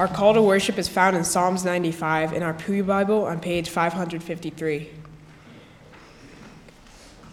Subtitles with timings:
[0.00, 3.68] Our call to worship is found in Psalms 95 in our Pew Bible on page
[3.68, 4.88] 553.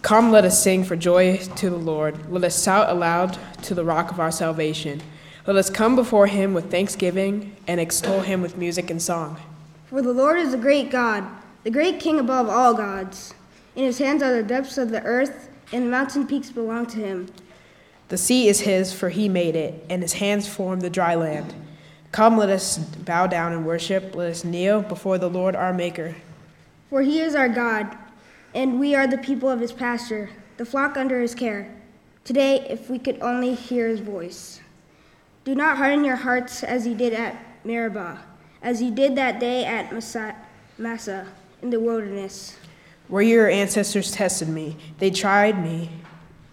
[0.02, 2.30] Come, let us sing for joy to the Lord.
[2.30, 5.02] Let us shout aloud to the rock of our salvation.
[5.46, 9.40] Let us come before him with thanksgiving and extol him with music and song.
[9.86, 11.24] For the Lord is a great God,
[11.64, 13.34] the great King above all gods.
[13.78, 16.98] In his hands are the depths of the earth, and the mountain peaks belong to
[16.98, 17.30] him.
[18.10, 21.54] The sea is his, for he made it, and his hands formed the dry land.
[22.12, 24.16] Come, let us bow down and worship.
[24.16, 26.16] Let us kneel before the Lord our Maker.
[26.90, 27.98] For he is our God,
[28.56, 31.74] and we are the people of his pasture, the flock under his care.
[32.24, 34.62] Today, if we could only hear his voice.
[35.44, 38.20] Do not harden your hearts as you did at Meribah,
[38.62, 40.36] as you did that day at Massah,
[40.78, 41.28] Massah
[41.62, 42.58] in the wilderness.
[43.08, 45.90] Where your ancestors tested me, they tried me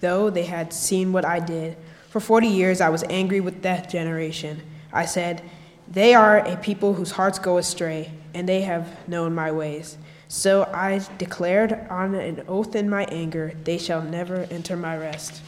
[0.04, 1.78] though they had seen what I did.
[2.10, 4.62] For forty years I was angry with that generation.
[4.94, 5.42] I said,
[5.86, 9.98] They are a people whose hearts go astray, and they have known my ways.
[10.28, 15.42] So I declared on an oath in my anger, They shall never enter my rest.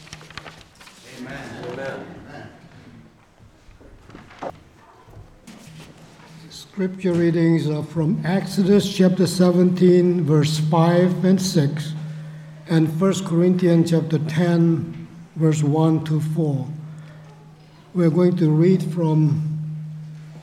[1.17, 1.65] Amen.
[1.71, 2.05] Amen.
[6.49, 11.93] Scripture readings are from Exodus chapter 17, verse 5 and 6
[12.69, 16.67] and 1 Corinthians chapter 10, verse 1 to 4.
[17.97, 19.57] We're going to read from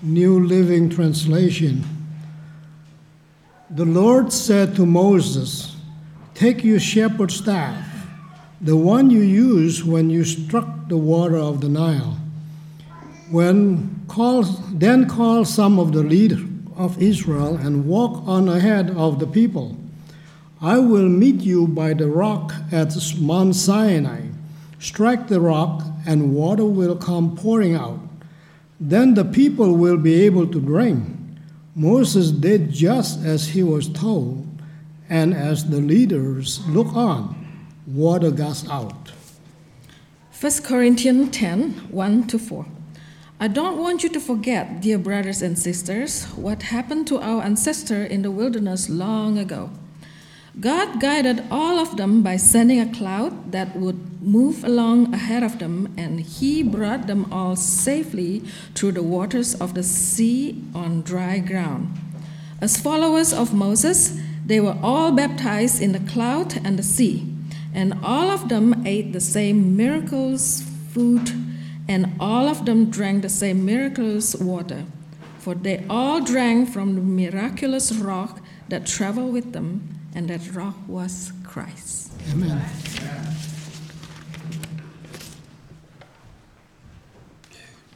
[0.02, 1.84] New Living Translation.
[3.70, 5.77] The Lord said to Moses,
[6.34, 8.08] Take your shepherd's staff,
[8.60, 12.19] the one you used when you struck the water of the Nile.
[13.30, 16.42] When call, then call some of the leaders
[16.77, 19.77] of Israel and walk on ahead of the people
[20.60, 24.33] I will meet you by the rock at Mount Sinai.
[24.84, 28.00] Strike the rock, and water will come pouring out.
[28.78, 31.02] Then the people will be able to drink.
[31.74, 34.46] Moses did just as he was told,
[35.08, 37.34] and as the leaders look on,
[37.86, 39.10] water got out.
[40.38, 42.66] 1 Corinthians 10 1 to 4.
[43.41, 48.04] I don't want you to forget, dear brothers and sisters, what happened to our ancestor
[48.04, 49.70] in the wilderness long ago.
[50.60, 55.59] God guided all of them by sending a cloud that would move along ahead of
[55.59, 58.41] them, and He brought them all safely
[58.75, 61.88] through the waters of the sea on dry ground.
[62.60, 64.16] As followers of Moses,
[64.47, 67.26] they were all baptized in the cloud and the sea,
[67.75, 71.32] and all of them ate the same miracles food,
[71.88, 74.84] and all of them drank the same miraculous water,
[75.36, 80.76] for they all drank from the miraculous rock that traveled with them and that rock
[80.86, 82.12] was Christ.
[82.30, 82.62] Amen.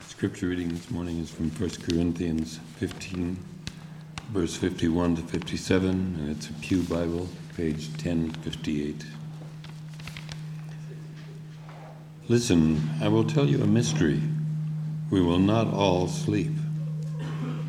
[0.01, 3.37] Scripture reading this morning is from 1 Corinthians 15,
[4.33, 9.05] verse 51 to 57, and it's a Pew Bible, page 1058.
[12.27, 14.21] Listen, I will tell you a mystery.
[15.11, 16.53] We will not all sleep,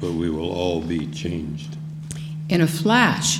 [0.01, 1.77] but we will all be changed.
[2.49, 3.39] In a flash,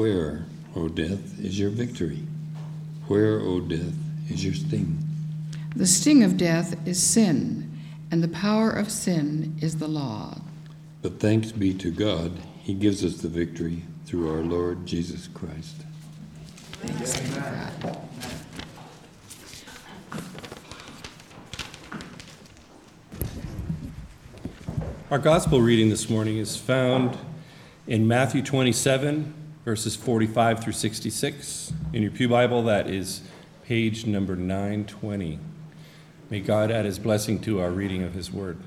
[0.00, 2.22] Where, O death, is your victory?
[3.08, 3.92] Where, O death,
[4.30, 4.98] is your sting?
[5.76, 7.70] The sting of death is sin,
[8.10, 10.40] and the power of sin is the law.
[11.02, 15.84] But thanks be to God, He gives us the victory through our Lord Jesus Christ.
[16.80, 17.40] Thanks be to
[17.82, 17.98] God.
[25.10, 27.18] Our gospel reading this morning is found
[27.86, 29.34] in Matthew 27,
[29.64, 31.72] verses 45 through 66.
[31.92, 33.22] In your Pew Bible, that is
[33.64, 35.38] page number 920.
[36.30, 38.58] May God add his blessing to our reading of his word.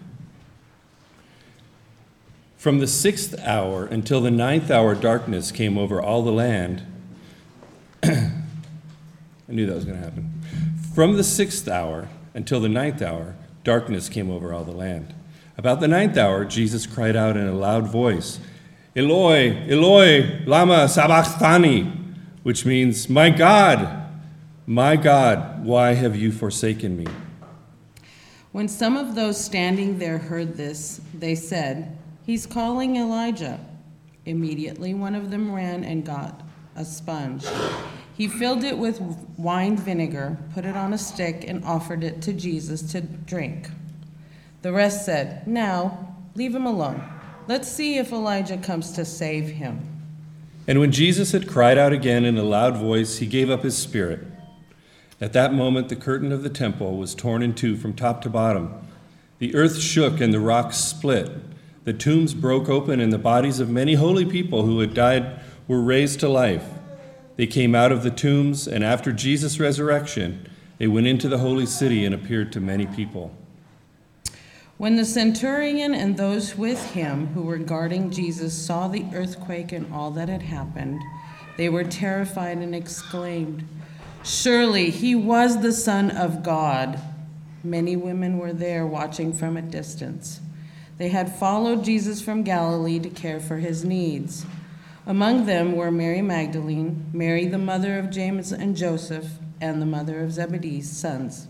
[2.57, 6.83] From the sixth hour until the ninth hour, darkness came over all the land.
[8.03, 8.31] I
[9.47, 10.41] knew that was going to happen.
[10.93, 15.13] From the sixth hour until the ninth hour, darkness came over all the land.
[15.57, 18.39] About the ninth hour, Jesus cried out in a loud voice.
[18.95, 21.91] Eloi, Eloi, lama sabachthani,
[22.43, 24.07] which means, My God,
[24.67, 27.07] my God, why have you forsaken me?
[28.51, 33.59] When some of those standing there heard this, they said, He's calling Elijah.
[34.25, 36.41] Immediately, one of them ran and got
[36.75, 37.45] a sponge.
[38.15, 39.01] He filled it with
[39.37, 43.69] wine vinegar, put it on a stick, and offered it to Jesus to drink.
[44.61, 47.03] The rest said, Now, leave him alone.
[47.45, 49.89] Let's see if Elijah comes to save him.
[50.65, 53.77] And when Jesus had cried out again in a loud voice, he gave up his
[53.77, 54.25] spirit.
[55.19, 58.29] At that moment, the curtain of the temple was torn in two from top to
[58.29, 58.73] bottom.
[59.39, 61.31] The earth shook and the rocks split.
[61.83, 65.81] The tombs broke open, and the bodies of many holy people who had died were
[65.81, 66.65] raised to life.
[67.35, 70.47] They came out of the tombs, and after Jesus' resurrection,
[70.77, 73.35] they went into the holy city and appeared to many people.
[74.77, 79.93] When the centurion and those with him who were guarding Jesus saw the earthquake and
[79.93, 81.01] all that had happened,
[81.57, 83.67] they were terrified and exclaimed,
[84.23, 86.99] Surely he was the Son of God.
[87.63, 90.41] Many women were there watching from a distance.
[90.97, 94.45] They had followed Jesus from Galilee to care for his needs.
[95.05, 99.27] Among them were Mary Magdalene, Mary the mother of James and Joseph,
[99.59, 101.47] and the mother of Zebedee's sons.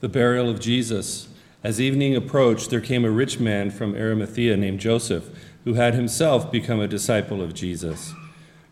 [0.00, 1.28] The burial of Jesus.
[1.64, 5.30] As evening approached, there came a rich man from Arimathea named Joseph,
[5.64, 8.12] who had himself become a disciple of Jesus.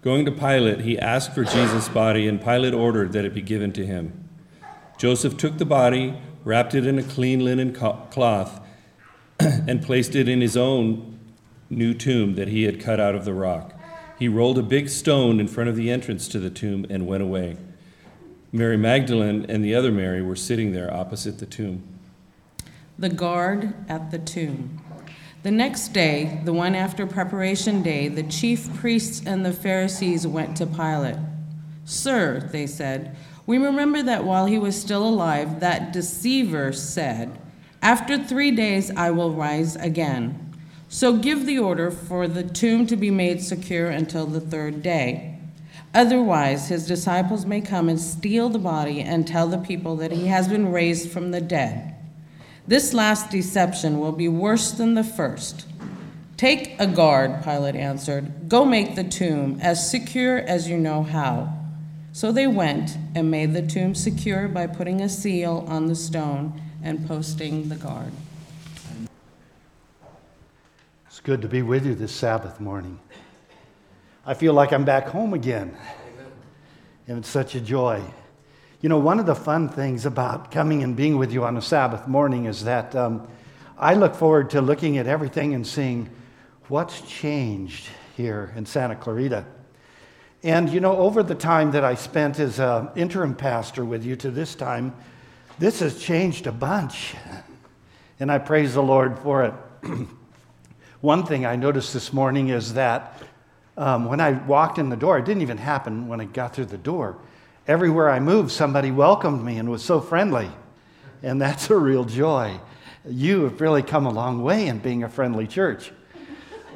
[0.02, 3.72] Going to Pilate, he asked for Jesus' body, and Pilate ordered that it be given
[3.72, 4.28] to him.
[4.98, 8.60] Joseph took the body, wrapped it in a clean linen cloth,
[9.40, 11.18] and placed it in his own
[11.70, 13.72] new tomb that he had cut out of the rock.
[14.18, 17.22] He rolled a big stone in front of the entrance to the tomb and went
[17.22, 17.56] away.
[18.52, 21.91] Mary Magdalene and the other Mary were sitting there opposite the tomb.
[22.98, 24.80] The guard at the tomb.
[25.42, 30.56] The next day, the one after preparation day, the chief priests and the Pharisees went
[30.58, 31.16] to Pilate.
[31.84, 37.38] Sir, they said, we remember that while he was still alive, that deceiver said,
[37.80, 40.54] After three days I will rise again.
[40.88, 45.38] So give the order for the tomb to be made secure until the third day.
[45.94, 50.28] Otherwise, his disciples may come and steal the body and tell the people that he
[50.28, 51.91] has been raised from the dead.
[52.66, 55.66] This last deception will be worse than the first.
[56.36, 58.48] Take a guard, Pilate answered.
[58.48, 61.52] Go make the tomb as secure as you know how.
[62.12, 66.60] So they went and made the tomb secure by putting a seal on the stone
[66.82, 68.12] and posting the guard.
[71.06, 72.98] It's good to be with you this Sabbath morning.
[74.24, 75.76] I feel like I'm back home again.
[77.08, 78.02] And it's such a joy.
[78.82, 81.62] You know, one of the fun things about coming and being with you on a
[81.62, 83.28] Sabbath morning is that um,
[83.78, 86.10] I look forward to looking at everything and seeing
[86.66, 87.86] what's changed
[88.16, 89.44] here in Santa Clarita.
[90.42, 94.16] And, you know, over the time that I spent as an interim pastor with you
[94.16, 94.92] to this time,
[95.60, 97.14] this has changed a bunch.
[98.18, 99.54] And I praise the Lord for it.
[101.00, 103.22] One thing I noticed this morning is that
[103.76, 106.64] um, when I walked in the door, it didn't even happen when I got through
[106.64, 107.16] the door.
[107.66, 110.50] Everywhere I moved, somebody welcomed me and was so friendly.
[111.22, 112.60] And that's a real joy.
[113.08, 115.92] You have really come a long way in being a friendly church.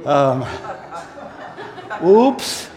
[0.04, 0.44] Um,
[2.04, 2.68] oops.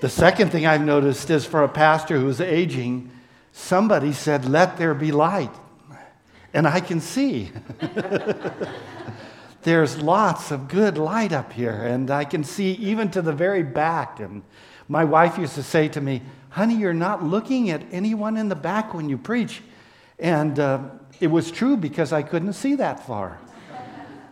[0.00, 3.10] the second thing I've noticed is for a pastor who's aging,
[3.52, 5.50] somebody said, Let there be light
[6.54, 7.50] and I can see.
[9.64, 13.62] There's lots of good light up here, and I can see even to the very
[13.62, 14.20] back.
[14.20, 14.42] And
[14.88, 18.54] my wife used to say to me, Honey, you're not looking at anyone in the
[18.54, 19.62] back when you preach.
[20.18, 20.82] And uh,
[21.18, 23.40] it was true because I couldn't see that far.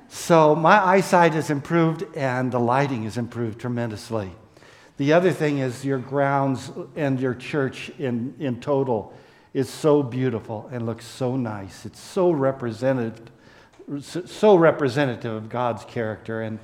[0.08, 4.30] So my eyesight has improved, and the lighting has improved tremendously.
[4.98, 9.14] The other thing is your grounds and your church in, in total
[9.54, 11.86] is so beautiful and looks so nice.
[11.86, 13.32] It's so representative,
[14.00, 16.58] so representative of God's character, and,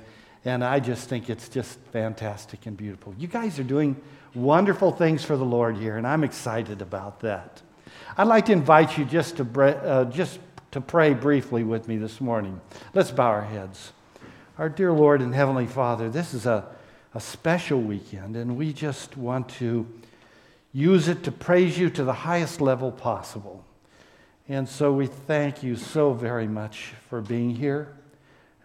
[0.45, 3.13] and I just think it's just fantastic and beautiful.
[3.17, 3.95] You guys are doing
[4.33, 7.61] wonderful things for the Lord here, and I'm excited about that.
[8.17, 10.39] I'd like to invite you just to, uh, just
[10.71, 12.59] to pray briefly with me this morning.
[12.93, 13.91] Let's bow our heads.
[14.57, 16.65] Our dear Lord and Heavenly Father, this is a,
[17.13, 19.87] a special weekend, and we just want to
[20.73, 23.65] use it to praise you to the highest level possible.
[24.49, 27.93] And so we thank you so very much for being here.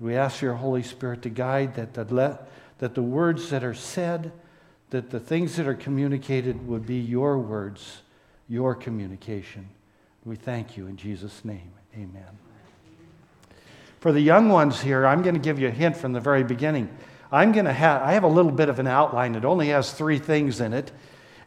[0.00, 2.38] We ask your Holy Spirit to guide that the,
[2.78, 4.32] that the words that are said,
[4.90, 8.00] that the things that are communicated would be your words,
[8.48, 9.68] your communication.
[10.24, 11.70] We thank you in Jesus' name.
[11.94, 12.38] Amen.
[14.00, 16.44] For the young ones here, I'm going to give you a hint from the very
[16.44, 16.88] beginning.
[17.30, 19.34] I'm going to have, I have a little bit of an outline.
[19.34, 20.92] It only has three things in it.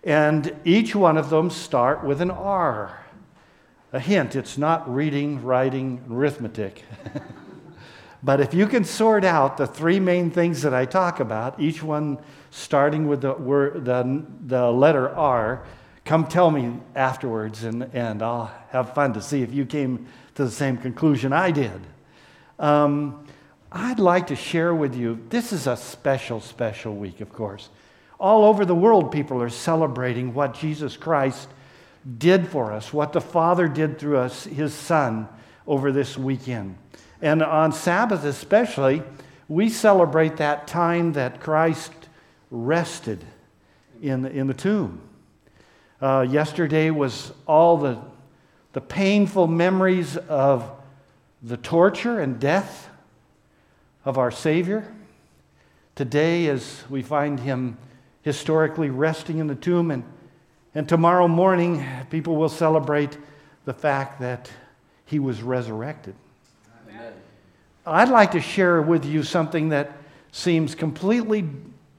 [0.03, 3.03] And each one of them start with an R.
[3.93, 6.83] A hint it's not reading, writing, arithmetic.
[8.23, 11.81] but if you can sort out the three main things that I talk about, each
[11.81, 12.17] one
[12.51, 15.63] starting with the, word, the, the letter R,
[16.03, 20.43] come tell me afterwards, and, and I'll have fun to see if you came to
[20.43, 21.79] the same conclusion I did.
[22.59, 23.25] Um,
[23.71, 27.69] I'd like to share with you this is a special, special week, of course.
[28.19, 31.47] All over the world, people are celebrating what Jesus Christ
[32.17, 35.27] did for us, what the Father did through us, His Son,
[35.65, 36.77] over this weekend.
[37.21, 39.03] And on Sabbath, especially,
[39.49, 41.91] we celebrate that time that Christ
[42.51, 43.23] rested
[44.01, 45.01] in, in the tomb.
[46.01, 47.97] Uh, yesterday was all the,
[48.73, 50.69] the painful memories of
[51.41, 52.89] the torture and death
[54.05, 54.93] of our Savior.
[55.95, 57.77] Today, as we find him
[58.21, 60.03] historically resting in the tomb, and,
[60.77, 63.17] and tomorrow morning, people will celebrate
[63.65, 64.51] the fact that
[65.05, 66.13] he was resurrected.
[66.87, 67.13] Amen.
[67.83, 69.91] I'd like to share with you something that
[70.31, 71.49] seems completely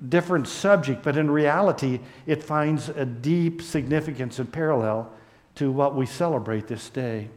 [0.09, 5.11] different subject, but in reality, it finds a deep significance and parallel
[5.57, 7.31] to what we celebrate this day.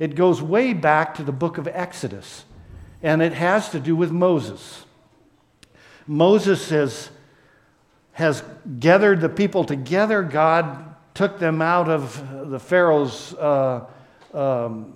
[0.00, 2.44] It goes way back to the book of Exodus,
[3.00, 4.84] and it has to do with Moses.
[6.08, 7.10] Moses has,
[8.20, 8.44] has
[8.78, 10.22] gathered the people together.
[10.22, 13.86] God took them out of the Pharaoh's uh,
[14.32, 14.94] um,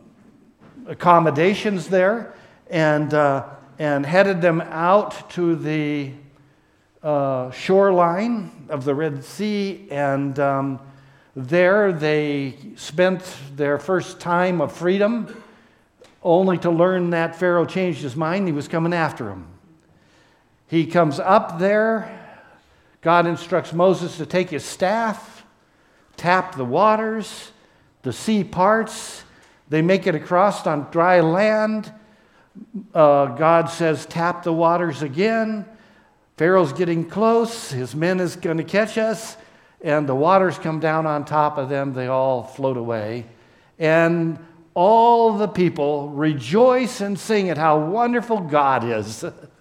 [0.87, 2.35] accommodations there
[2.71, 3.47] and, uh,
[3.79, 6.13] and headed them out to the
[7.03, 10.79] uh, shoreline of the Red Sea and um,
[11.37, 13.25] there, they spent
[13.57, 15.43] their first time of freedom,
[16.23, 18.47] only to learn that Pharaoh changed his mind.
[18.47, 19.49] He was coming after them.
[20.69, 22.24] He comes up there.
[23.05, 25.45] God instructs Moses to take his staff,
[26.17, 27.53] tap the waters,
[28.03, 29.23] the sea parts.
[29.69, 31.93] They make it across on dry land.
[32.93, 35.65] Uh, God says, tap the waters again.
[36.37, 37.71] Pharaoh's getting close.
[37.71, 39.37] His men is going to catch us
[39.85, 43.27] and the waters come down on top of them, they all float away.
[43.79, 44.39] And
[44.73, 49.25] all the people rejoice and sing at how wonderful God is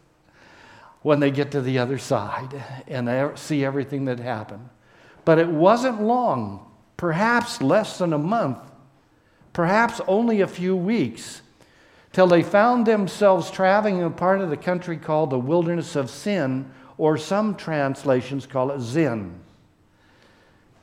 [1.04, 4.68] when they get to the other side and see everything that happened.
[5.26, 8.60] But it wasn't long, perhaps less than a month,
[9.52, 11.42] perhaps only a few weeks,
[12.14, 16.10] till they found themselves traveling in a part of the country called the wilderness of
[16.10, 19.40] sin, or some translations call it Zin.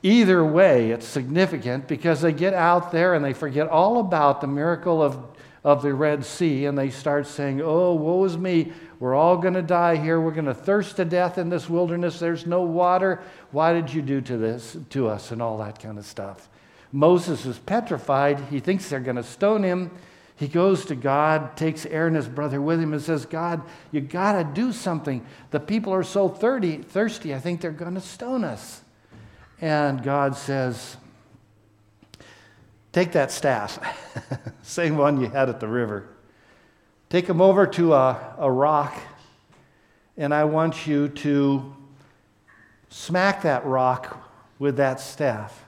[0.03, 4.47] Either way, it's significant because they get out there and they forget all about the
[4.47, 5.17] miracle of,
[5.63, 8.73] of the Red Sea and they start saying, Oh, woe is me.
[9.01, 10.21] We're all going to die here.
[10.21, 12.19] We're going to thirst to death in this wilderness.
[12.19, 13.19] There's no water.
[13.49, 16.47] Why did you do to this to us and all that kind of stuff?
[16.91, 18.39] Moses is petrified.
[18.51, 19.89] He thinks they're going to stone him.
[20.35, 24.33] He goes to God, takes Aaron, his brother, with him, and says, God, you got
[24.33, 25.25] to do something.
[25.49, 28.83] The people are so thirsty, thirsty, I think they're going to stone us.
[29.59, 30.97] And God says,
[32.91, 33.79] Take that staff,
[34.61, 36.07] same one you had at the river.
[37.11, 38.97] Take them over to a, a rock,
[40.15, 41.75] and I want you to
[42.87, 44.17] smack that rock
[44.59, 45.65] with that staff,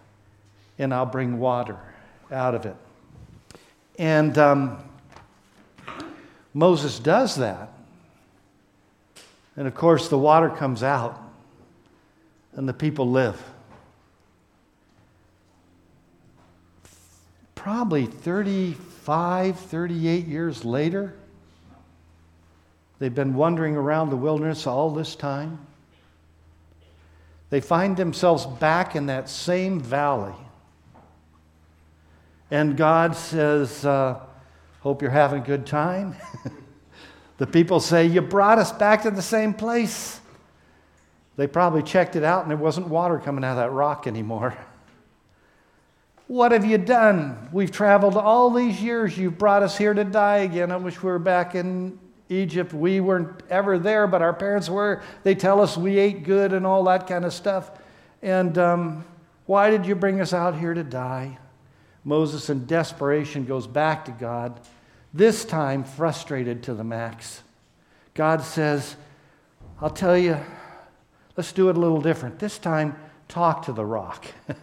[0.79, 1.77] and I'll bring water
[2.31, 2.77] out of it.
[3.99, 4.77] And um,
[6.53, 7.73] Moses does that.
[9.57, 11.21] And of course, the water comes out,
[12.53, 13.39] and the people live.
[17.55, 21.13] probably 35, 38 years later.
[23.03, 25.59] They've been wandering around the wilderness all this time.
[27.49, 30.35] They find themselves back in that same valley.
[32.49, 34.21] And God says, uh,
[34.79, 36.15] Hope you're having a good time.
[37.39, 40.21] the people say, You brought us back to the same place.
[41.35, 44.57] They probably checked it out and there wasn't water coming out of that rock anymore.
[46.27, 47.49] What have you done?
[47.51, 49.17] We've traveled all these years.
[49.17, 50.71] You've brought us here to die again.
[50.71, 51.99] I wish we were back in
[52.33, 52.73] Egypt.
[52.73, 55.01] We weren't ever there, but our parents were.
[55.23, 57.71] They tell us we ate good and all that kind of stuff.
[58.21, 59.05] And um,
[59.45, 61.37] why did you bring us out here to die?
[62.03, 64.59] Moses, in desperation, goes back to God,
[65.13, 67.43] this time frustrated to the max.
[68.13, 68.95] God says,
[69.81, 70.37] I'll tell you,
[71.37, 72.39] let's do it a little different.
[72.39, 72.95] This time,
[73.27, 74.25] talk to the rock.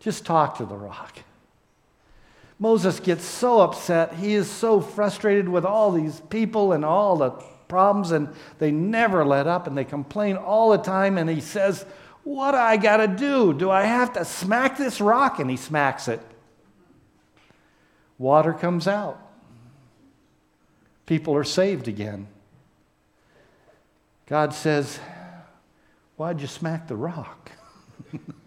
[0.00, 1.18] Just talk to the rock.
[2.64, 4.14] Moses gets so upset.
[4.14, 7.32] He is so frustrated with all these people and all the
[7.68, 8.26] problems, and
[8.58, 11.18] they never let up and they complain all the time.
[11.18, 11.84] And he says,
[12.22, 13.52] What do I got to do?
[13.52, 15.40] Do I have to smack this rock?
[15.40, 16.22] And he smacks it.
[18.16, 19.20] Water comes out.
[21.04, 22.28] People are saved again.
[24.24, 24.98] God says,
[26.16, 27.52] Why'd you smack the rock?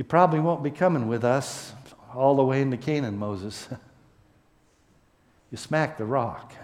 [0.00, 1.74] you probably won't be coming with us
[2.14, 3.68] all the way into Canaan, Moses.
[5.50, 6.54] you smacked the rock.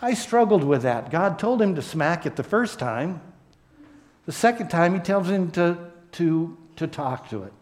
[0.00, 1.10] I struggled with that.
[1.10, 3.20] God told him to smack it the first time.
[4.24, 7.52] The second time, he tells him to, to, to talk to it.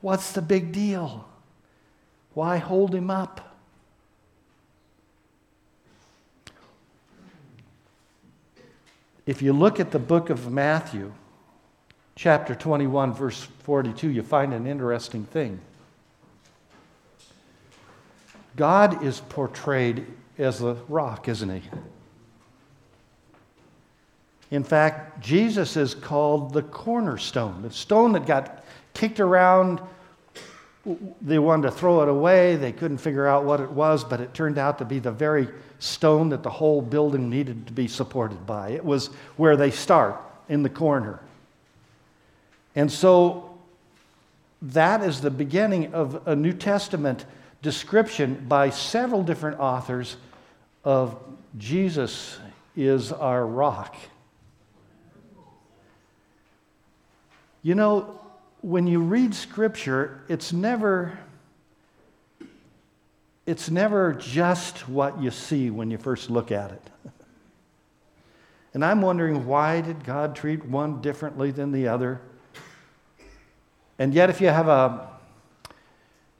[0.00, 1.28] What's the big deal?
[2.34, 3.56] Why hold him up?
[9.26, 11.12] If you look at the book of Matthew,
[12.18, 15.60] chapter 21, verse 42, you find an interesting thing.
[18.56, 20.04] God is portrayed
[20.36, 21.62] as a rock, isn't he?
[24.50, 29.80] In fact, Jesus is called the cornerstone, the stone that got kicked around.
[31.22, 32.56] They wanted to throw it away.
[32.56, 35.46] They couldn't figure out what it was, but it turned out to be the very
[35.78, 38.70] stone that the whole building needed to be supported by.
[38.70, 39.06] It was
[39.36, 41.20] where they start, in the corner.
[42.78, 43.58] And so
[44.62, 47.24] that is the beginning of a New Testament
[47.60, 50.16] description by several different authors
[50.84, 51.20] of
[51.56, 52.38] Jesus
[52.76, 53.96] is our rock.
[57.64, 58.20] You know,
[58.60, 61.18] when you read scripture, it's never
[63.44, 66.90] it's never just what you see when you first look at it.
[68.72, 72.20] And I'm wondering why did God treat one differently than the other?
[73.98, 75.08] And yet if you have a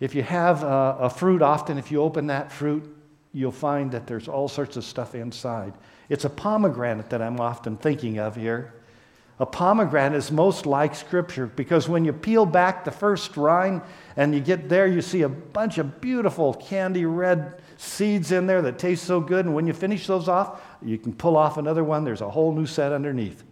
[0.01, 2.85] if you have a, a, fruit, often if you open that fruit,
[3.33, 5.75] you'll find that there's all sorts of stuff inside.
[6.09, 8.75] It's a pomegranate that I'm often thinking of here.
[9.41, 13.83] A pomegranate is most like Scripture because when you peel back the first rind
[14.17, 18.63] and you get there, you see a bunch of beautiful candy red seeds in there
[18.63, 19.47] that taste so good.
[19.47, 22.05] And when you finish those off, you can pull off another one.
[22.05, 23.45] There's a whole new set underneath.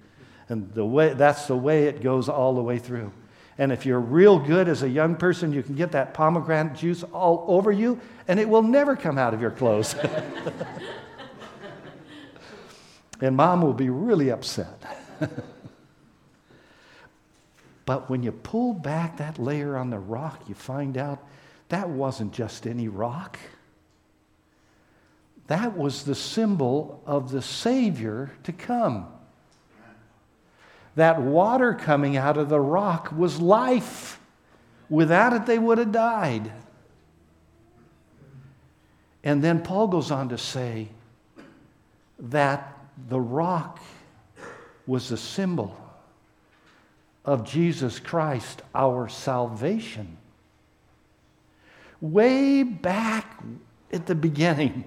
[0.49, 3.13] And the way, that's the way it goes all the way through.
[3.59, 7.03] And if you're real good as a young person, you can get that pomegranate juice
[7.05, 9.95] all over you, and it will never come out of your clothes.
[13.21, 14.83] and mom will be really upset.
[17.87, 21.27] but when you pull back that layer on the rock, you find out
[21.71, 23.39] that wasn't just any rock.
[25.47, 29.07] That was the symbol of the Savior to come
[30.97, 34.19] that water coming out of the rock was life.
[34.89, 36.51] Without it, they would have died.
[39.23, 40.89] And then Paul goes on to say
[42.19, 42.79] that
[43.09, 43.81] the rock
[44.87, 45.77] was a symbol
[47.25, 50.17] of Jesus Christ, our salvation.
[52.01, 53.43] Way back
[53.93, 54.85] at the beginning,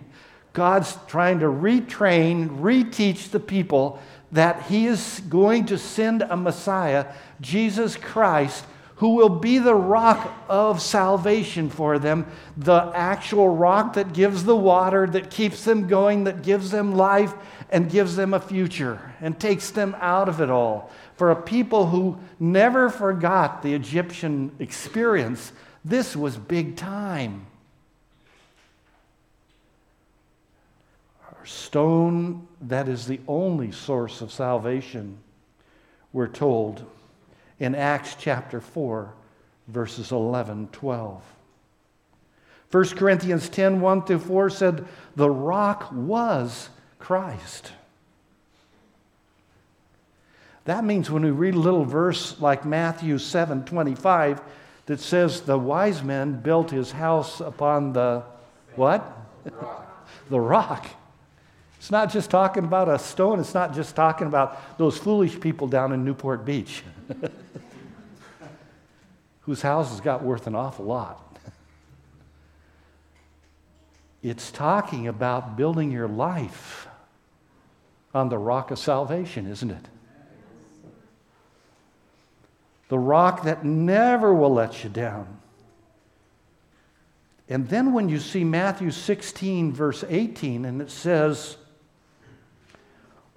[0.54, 7.08] God's trying to retrain, reteach the people that he is going to send a Messiah,
[7.42, 8.66] Jesus Christ,
[9.00, 12.26] who will be the rock of salvation for them,
[12.58, 17.34] the actual rock that gives the water, that keeps them going, that gives them life,
[17.70, 20.92] and gives them a future, and takes them out of it all.
[21.16, 25.54] For a people who never forgot the Egyptian experience,
[25.86, 27.48] this was big time.
[31.46, 35.18] Stone that is the only source of salvation,
[36.14, 36.86] we're told
[37.60, 39.14] in Acts chapter 4,
[39.68, 41.24] verses 11, 12.
[42.72, 47.72] 1 Corinthians 10, 1 through 4 said, The rock was Christ.
[50.66, 54.42] That means when we read a little verse like Matthew 7, 25,
[54.86, 58.24] that says the wise man built his house upon the
[58.76, 59.04] what?
[59.44, 60.10] The rock.
[60.30, 60.88] the rock.
[61.80, 65.66] It's not just talking about a stone, it's not just talking about those foolish people
[65.66, 66.84] down in Newport Beach
[69.42, 71.26] whose houses got worth an awful lot.
[74.22, 76.88] It's talking about building your life
[78.14, 79.88] on the rock of salvation, isn't it?
[82.90, 85.40] The rock that never will let you down.
[87.48, 91.58] And then when you see Matthew 16, verse 18, and it says,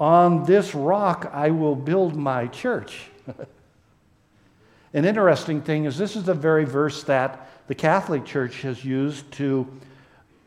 [0.03, 3.03] on this rock I will build my church.
[4.95, 9.31] An interesting thing is, this is the very verse that the Catholic Church has used
[9.33, 9.67] to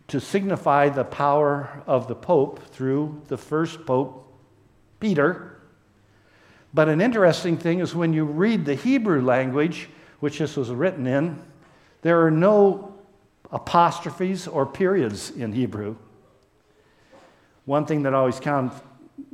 [0.09, 4.27] to signify the power of the Pope through the first Pope,
[4.99, 5.57] Peter.
[6.73, 9.89] But an interesting thing is when you read the Hebrew language,
[10.19, 11.41] which this was written in,
[12.03, 12.93] there are no
[13.51, 15.95] apostrophes or periods in Hebrew.
[17.63, 18.39] One thing that always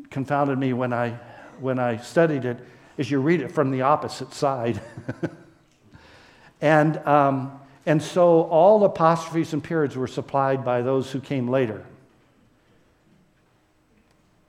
[0.10, 1.18] confounded me when I,
[1.60, 2.60] when I studied it
[2.98, 4.80] is you read it from the opposite side.
[6.62, 11.86] and, um, and so all apostrophes and periods were supplied by those who came later.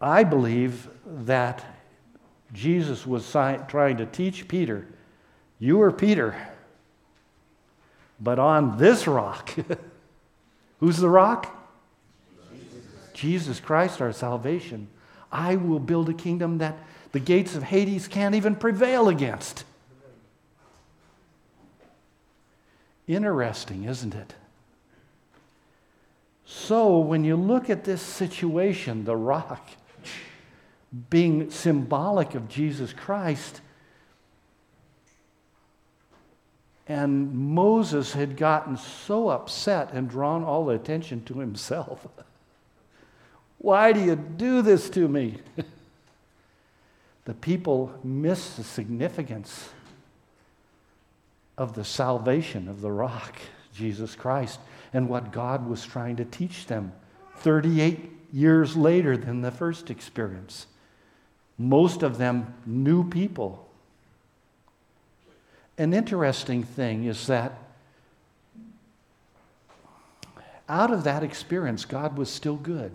[0.01, 1.65] I believe that
[2.53, 4.87] Jesus was trying to teach Peter,
[5.59, 6.37] you are Peter,
[8.21, 9.55] but on this rock,
[10.81, 11.59] who's the rock?
[13.15, 14.89] Jesus Christ, our salvation.
[15.33, 16.79] I will build a kingdom that
[17.13, 19.65] the gates of Hades can't even prevail against.
[23.07, 24.35] Interesting, isn't it?
[26.45, 29.69] So, when you look at this situation, the rock
[31.09, 33.61] being symbolic of Jesus Christ,
[36.87, 42.07] and Moses had gotten so upset and drawn all the attention to himself.
[43.63, 45.39] Why do you do this to me?
[47.25, 49.71] the people miss the significance
[51.57, 53.37] of the salvation of the rock,
[53.73, 54.59] Jesus Christ,
[54.93, 56.93] and what God was trying to teach them
[57.37, 60.67] 38 years later than the first experience.
[61.57, 63.69] Most of them new people.
[65.79, 67.59] An interesting thing is that
[70.69, 72.91] out of that experience, God was still good.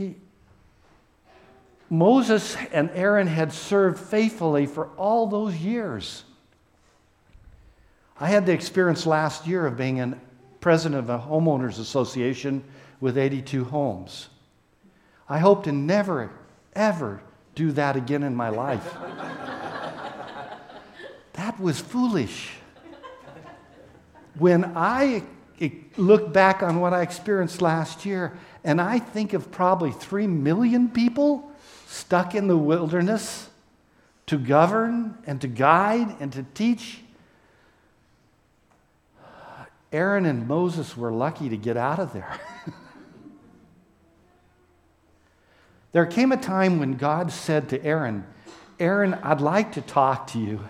[0.00, 0.16] He,
[1.90, 6.24] Moses and Aaron had served faithfully for all those years.
[8.18, 10.16] I had the experience last year of being a
[10.62, 12.64] president of a homeowners association
[13.02, 14.28] with 82 homes.
[15.28, 16.30] I hope to never,
[16.74, 17.20] ever
[17.54, 18.94] do that again in my life.
[21.34, 22.52] that was foolish.
[24.38, 25.24] When I
[25.96, 30.88] look back on what I experienced last year, and I think of probably three million
[30.88, 31.50] people
[31.86, 33.48] stuck in the wilderness
[34.26, 37.00] to govern and to guide and to teach.
[39.92, 42.38] Aaron and Moses were lucky to get out of there.
[45.92, 48.24] there came a time when God said to Aaron,
[48.78, 50.60] Aaron, I'd like to talk to you.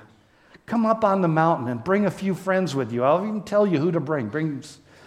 [0.71, 3.03] Come up on the mountain and bring a few friends with you.
[3.03, 4.29] I'll even tell you who to bring.
[4.29, 4.63] Bring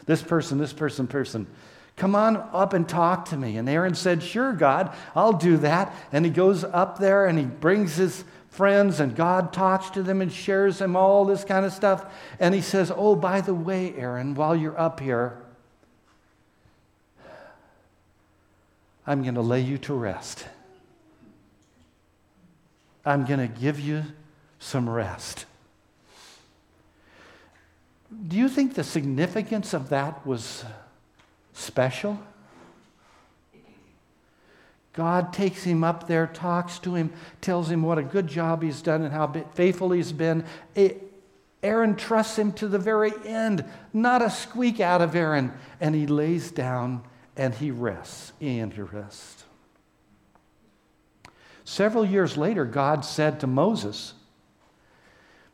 [0.05, 1.47] this person, this person, person.
[1.95, 3.55] Come on up and talk to me.
[3.55, 5.95] And Aaron said, Sure, God, I'll do that.
[6.11, 10.21] And he goes up there and he brings his friends, and God talks to them
[10.21, 12.13] and shares them all this kind of stuff.
[12.41, 15.37] And he says, Oh, by the way, Aaron, while you're up here,
[19.07, 20.45] I'm going to lay you to rest.
[23.05, 24.03] I'm going to give you
[24.59, 25.45] some rest.
[28.27, 30.63] Do you think the significance of that was
[31.53, 32.19] special.
[34.93, 38.81] God takes him up there, talks to him, tells him what a good job he's
[38.81, 40.43] done and how faithful he's been.
[41.63, 45.51] Aaron trusts him to the very end, not a squeak out of Aaron.
[45.79, 47.03] And he lays down
[47.35, 48.33] and he rests.
[48.39, 49.45] And he rests.
[51.63, 54.13] Several years later, God said to Moses,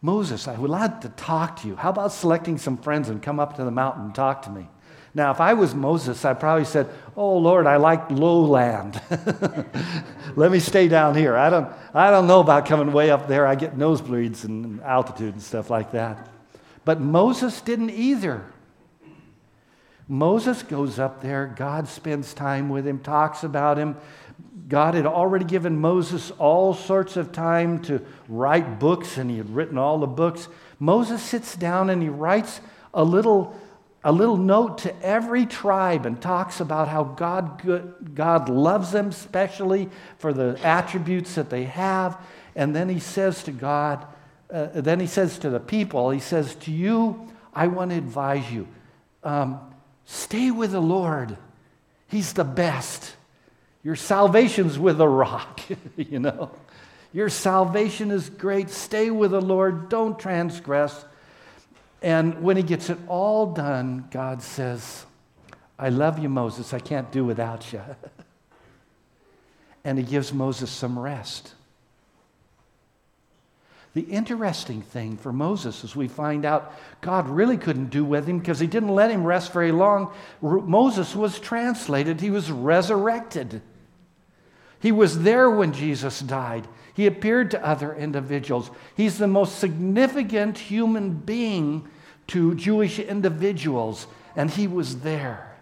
[0.01, 1.75] Moses, I would like to talk to you.
[1.75, 4.67] How about selecting some friends and come up to the mountain and talk to me?
[5.13, 9.01] Now, if I was Moses, I probably said, Oh, Lord, I like lowland.
[10.35, 11.35] Let me stay down here.
[11.35, 13.47] I don't, I don't know about coming way up there.
[13.47, 16.29] I get nosebleeds and altitude and stuff like that.
[16.85, 18.45] But Moses didn't either.
[20.07, 21.53] Moses goes up there.
[21.55, 23.95] God spends time with him, talks about him.
[24.67, 29.49] God had already given Moses all sorts of time to write books, and he had
[29.53, 30.47] written all the books.
[30.79, 32.61] Moses sits down and he writes
[32.93, 33.59] a little
[34.01, 39.11] a little note to every tribe and talks about how God, good, God loves them,
[39.11, 42.17] specially for the attributes that they have.
[42.55, 44.07] And then he says to God,
[44.49, 48.49] uh, then he says to the people, he says, To you, I want to advise
[48.49, 48.69] you
[49.23, 49.59] um,
[50.05, 51.37] stay with the Lord.
[52.07, 53.15] He's the best.
[53.83, 55.61] Your salvation's with a rock,
[55.95, 56.51] you know.
[57.11, 58.69] Your salvation is great.
[58.69, 59.89] Stay with the Lord.
[59.89, 61.05] Don't transgress.
[62.01, 65.05] And when he gets it all done, God says,
[65.77, 66.73] I love you, Moses.
[66.73, 67.81] I can't do without you.
[69.83, 71.53] and he gives Moses some rest.
[73.95, 78.37] The interesting thing for Moses is we find out God really couldn't do with him
[78.37, 80.13] because he didn't let him rest very long.
[80.41, 83.61] Moses was translated, he was resurrected.
[84.79, 86.67] He was there when Jesus died.
[86.93, 88.71] He appeared to other individuals.
[88.95, 91.87] He's the most significant human being
[92.27, 95.55] to Jewish individuals, and he was there.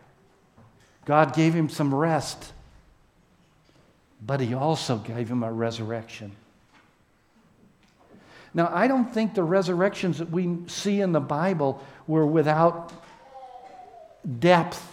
[1.06, 2.52] God gave him some rest,
[4.26, 6.36] but he also gave him a resurrection.
[8.54, 12.92] Now, I don't think the resurrections that we see in the Bible were without
[14.40, 14.84] depth.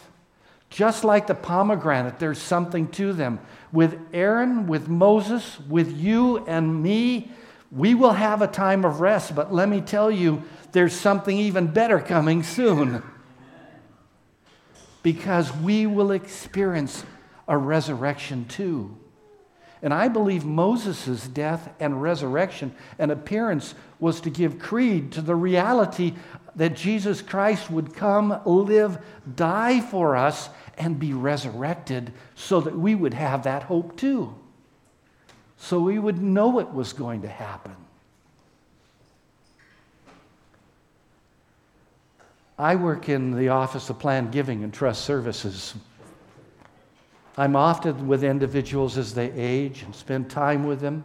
[0.70, 3.40] Just like the pomegranate, there's something to them.
[3.74, 7.32] With Aaron, with Moses, with you and me,
[7.72, 11.66] we will have a time of rest, but let me tell you, there's something even
[11.66, 13.02] better coming soon.
[15.02, 17.04] Because we will experience
[17.48, 18.96] a resurrection too.
[19.82, 25.34] And I believe Moses' death and resurrection and appearance was to give creed to the
[25.34, 26.14] reality
[26.54, 28.98] that Jesus Christ would come, live,
[29.34, 34.34] die for us, and be resurrected so that we would have that hope too.
[35.56, 37.76] So we would know it was going to happen.
[42.58, 45.74] I work in the Office of Planned Giving and Trust Services.
[47.36, 51.02] I'm often with individuals as they age and spend time with them.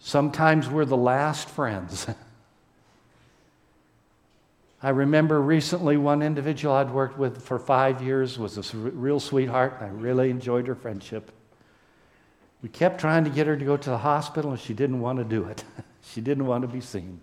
[0.00, 2.06] Sometimes we're the last friends.
[4.82, 9.76] I remember recently one individual I'd worked with for five years was a real sweetheart,
[9.80, 11.30] and I really enjoyed her friendship.
[12.62, 15.18] We kept trying to get her to go to the hospital, and she didn't want
[15.18, 15.62] to do it.
[16.02, 17.20] she didn't want to be seen.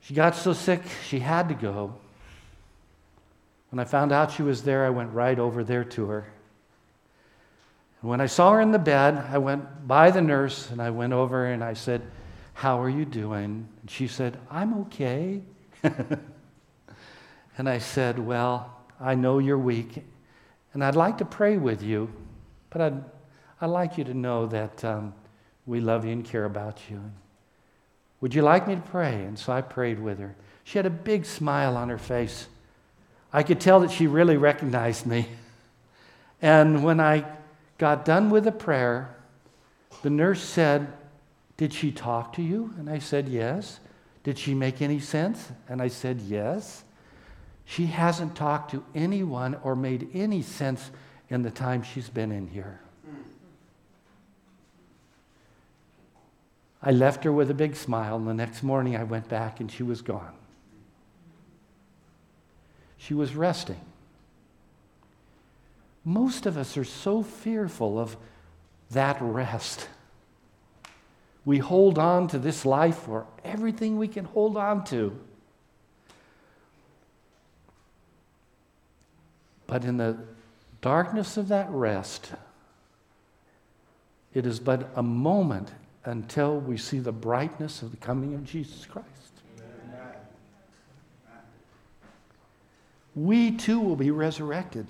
[0.00, 1.94] She got so sick, she had to go.
[3.70, 6.26] When I found out she was there, I went right over there to her.
[8.00, 10.88] And when I saw her in the bed, I went by the nurse and I
[10.88, 12.00] went over and I said,
[12.58, 13.68] How are you doing?
[13.80, 15.42] And she said, I'm okay.
[17.56, 20.02] and I said, Well, I know you're weak
[20.74, 22.12] and I'd like to pray with you,
[22.70, 23.04] but I'd,
[23.60, 25.14] I'd like you to know that um,
[25.66, 27.00] we love you and care about you.
[28.20, 29.14] Would you like me to pray?
[29.22, 30.34] And so I prayed with her.
[30.64, 32.48] She had a big smile on her face.
[33.32, 35.28] I could tell that she really recognized me.
[36.42, 37.24] And when I
[37.78, 39.16] got done with the prayer,
[40.02, 40.92] the nurse said,
[41.58, 42.72] Did she talk to you?
[42.78, 43.80] And I said, Yes.
[44.24, 45.50] Did she make any sense?
[45.68, 46.84] And I said, Yes.
[47.66, 50.90] She hasn't talked to anyone or made any sense
[51.28, 52.80] in the time she's been in here.
[56.80, 59.70] I left her with a big smile, and the next morning I went back and
[59.70, 60.32] she was gone.
[62.96, 63.80] She was resting.
[66.04, 68.16] Most of us are so fearful of
[68.90, 69.88] that rest.
[71.48, 75.18] We hold on to this life for everything we can hold on to.
[79.66, 80.18] But in the
[80.82, 82.32] darkness of that rest,
[84.34, 85.72] it is but a moment
[86.04, 89.06] until we see the brightness of the coming of Jesus Christ.
[93.14, 94.86] We too will be resurrected.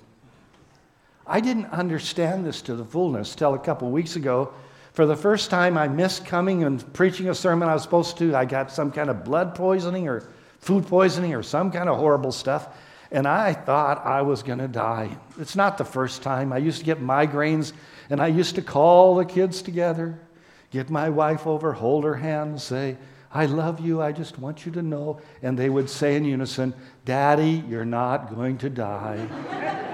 [1.25, 4.53] I didn't understand this to the fullness till a couple weeks ago.
[4.93, 8.35] For the first time, I missed coming and preaching a sermon I was supposed to.
[8.35, 10.27] I got some kind of blood poisoning or
[10.59, 12.67] food poisoning or some kind of horrible stuff.
[13.11, 15.17] And I thought I was going to die.
[15.39, 16.53] It's not the first time.
[16.53, 17.73] I used to get migraines,
[18.09, 20.19] and I used to call the kids together,
[20.69, 22.97] get my wife over, hold her hand, say,
[23.31, 24.01] I love you.
[24.01, 25.21] I just want you to know.
[25.41, 26.73] And they would say in unison,
[27.05, 29.85] Daddy, you're not going to die.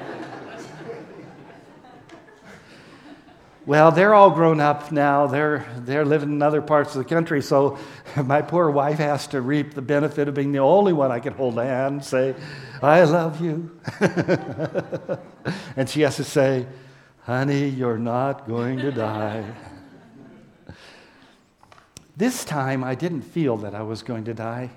[3.66, 5.26] well, they're all grown up now.
[5.26, 7.42] They're, they're living in other parts of the country.
[7.42, 7.78] So
[8.24, 11.34] my poor wife has to reap the benefit of being the only one I can
[11.34, 12.36] hold a hand and say,
[12.82, 13.80] I love you.
[15.76, 16.68] and she has to say,
[17.24, 19.46] Honey, you're not going to die.
[22.18, 24.70] This time I didn't feel that I was going to die,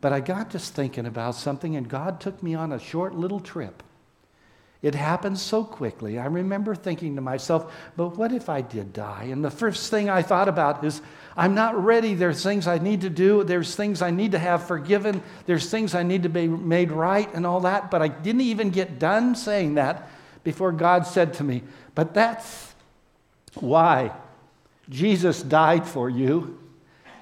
[0.00, 3.40] but I got just thinking about something, and God took me on a short little
[3.40, 3.82] trip.
[4.82, 6.18] It happened so quickly.
[6.18, 9.28] I remember thinking to myself, but what if I did die?
[9.30, 11.00] And the first thing I thought about is,
[11.36, 12.14] I'm not ready.
[12.14, 13.44] There's things I need to do.
[13.44, 15.22] There's things I need to have forgiven.
[15.46, 17.92] There's things I need to be made right and all that.
[17.92, 20.10] But I didn't even get done saying that
[20.42, 21.62] before God said to me,
[21.94, 22.74] But that's
[23.54, 24.12] why
[24.90, 26.58] Jesus died for you.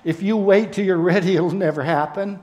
[0.03, 2.41] If you wait till you're ready, it'll never happen.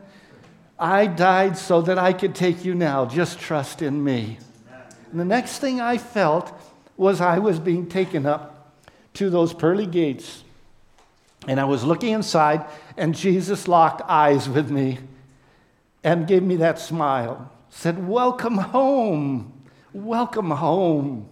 [0.78, 3.06] I died so that I could take you now.
[3.08, 4.38] Just trust in me.
[5.12, 6.52] And the next thing I felt
[6.96, 8.74] was I was being taken up
[9.14, 10.44] to those pearly gates
[11.48, 12.66] And I was looking inside,
[12.98, 15.00] and Jesus locked eyes with me
[16.04, 17.52] and gave me that smile.
[17.70, 19.54] Said, Welcome home.
[19.94, 21.30] Welcome home.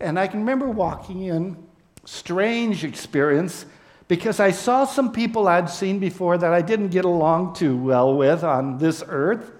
[0.00, 1.56] And I can remember walking in,
[2.04, 3.66] strange experience,
[4.08, 8.14] because I saw some people I'd seen before that I didn't get along too well
[8.16, 9.52] with on this earth,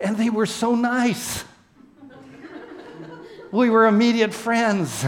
[0.00, 1.44] and they were so nice.
[3.52, 5.04] We were immediate friends.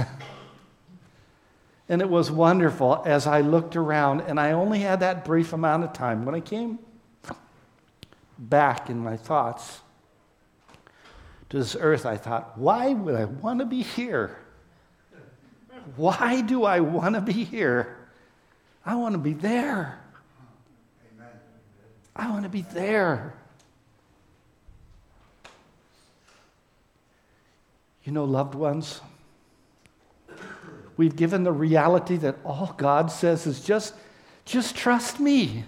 [1.88, 5.84] And it was wonderful as I looked around, and I only had that brief amount
[5.84, 6.24] of time.
[6.24, 6.78] When I came
[8.38, 9.80] back in my thoughts
[11.50, 14.38] to this earth, I thought, why would I want to be here?
[15.96, 17.98] Why do I want to be here?
[18.86, 19.98] I want to be there.
[22.14, 23.34] I want to be there.
[28.04, 29.00] You know, loved ones,
[30.96, 33.94] we've given the reality that all God says is just,
[34.44, 35.64] just trust me.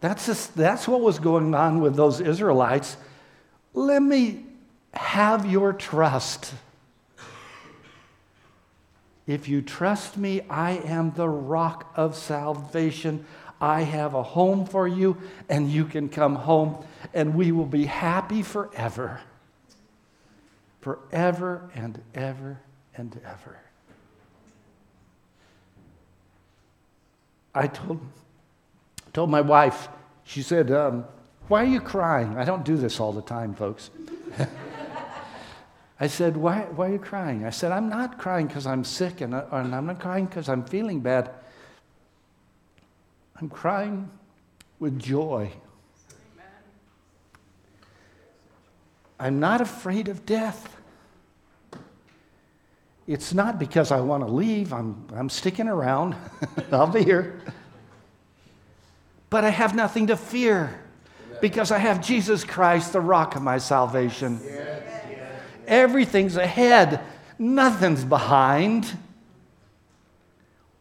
[0.00, 2.96] That's, just, that's what was going on with those Israelites.
[3.74, 4.44] Let me
[4.94, 6.54] have your trust.
[9.26, 13.26] If you trust me, I am the rock of salvation.
[13.60, 15.18] I have a home for you,
[15.48, 19.20] and you can come home, and we will be happy forever.
[20.80, 22.60] Forever and ever
[22.96, 23.58] and ever.
[27.54, 28.00] I told,
[29.12, 29.88] told my wife,
[30.24, 31.04] she said, um,
[31.48, 32.36] Why are you crying?
[32.36, 33.90] I don't do this all the time, folks.
[36.00, 37.44] I said, why, why are you crying?
[37.44, 40.64] I said, I'm not crying because I'm sick and, and I'm not crying because I'm
[40.64, 41.30] feeling bad.
[43.40, 44.08] I'm crying
[44.78, 45.50] with joy.
[49.18, 50.76] I'm not afraid of death.
[53.06, 56.14] It's not because I want to leave, I'm, I'm sticking around.
[56.72, 57.40] I'll be here.
[59.30, 60.78] But I have nothing to fear
[61.40, 64.40] because I have Jesus Christ, the rock of my salvation.
[65.66, 67.00] Everything's ahead,
[67.38, 68.96] nothing's behind.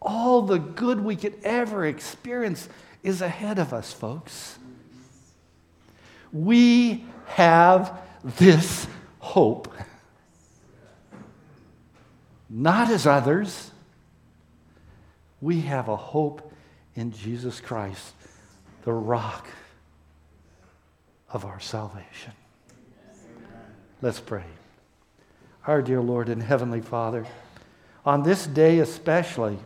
[0.02, 2.69] All the good we could ever experience
[3.04, 4.58] is ahead of us, folks.
[6.32, 7.97] We have
[8.36, 8.88] this
[9.20, 9.72] hope.
[12.50, 13.72] Not as others.
[15.40, 16.52] We have a hope
[16.96, 18.13] in Jesus Christ,
[18.84, 19.48] the rock
[21.30, 22.34] of our salvation.
[24.02, 24.44] Let's pray.
[25.66, 27.26] Our dear Lord and Heavenly Father,
[28.06, 29.60] on this day especially,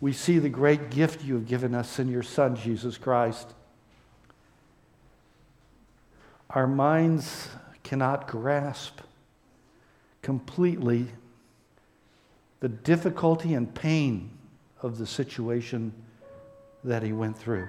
[0.00, 3.54] we see the great gift you have given us in your Son, Jesus Christ.
[6.50, 7.48] Our minds
[7.84, 9.00] cannot grasp
[10.22, 11.06] completely
[12.60, 14.30] the difficulty and pain
[14.82, 15.92] of the situation
[16.82, 17.68] that he went through.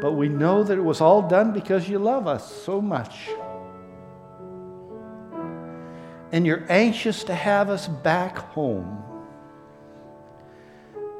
[0.00, 3.28] But we know that it was all done because you love us so much
[6.34, 9.04] and you're anxious to have us back home.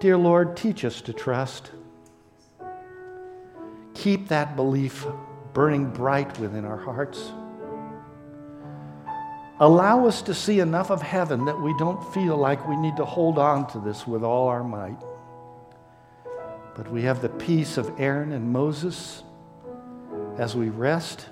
[0.00, 1.70] Dear Lord, teach us to trust.
[3.94, 5.06] Keep that belief
[5.54, 7.32] burning bright within our hearts.
[9.60, 13.04] Allow us to see enough of heaven that we don't feel like we need to
[13.04, 15.00] hold on to this with all our might.
[16.74, 19.22] But we have the peace of Aaron and Moses
[20.38, 21.26] as we rest,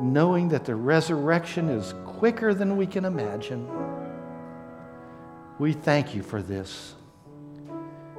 [0.00, 3.68] knowing that the resurrection is quicker than we can imagine.
[5.58, 6.94] We thank you for this.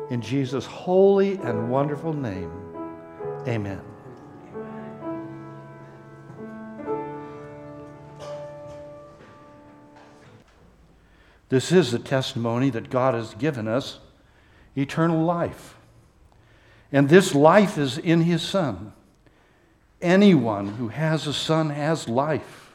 [0.10, 2.52] In Jesus' holy and wonderful name,
[3.48, 3.89] amen.
[11.50, 14.00] This is the testimony that God has given us
[14.76, 15.76] eternal life.
[16.92, 18.94] And this life is in His Son.
[20.02, 22.74] Anyone who has a Son has life.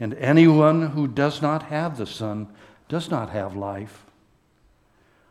[0.00, 2.48] And anyone who does not have the Son
[2.88, 4.04] does not have life.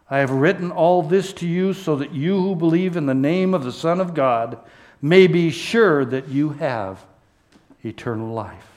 [0.09, 3.53] I have written all this to you so that you who believe in the name
[3.53, 4.59] of the Son of God
[5.01, 7.03] may be sure that you have
[7.83, 8.67] eternal life.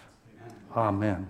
[0.74, 1.28] Amen.